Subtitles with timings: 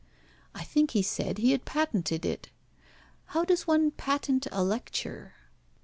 [0.55, 2.49] I think he said he had patented it.
[3.37, 5.35] How does one patent a lecture?"